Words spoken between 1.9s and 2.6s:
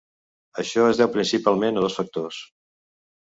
factors.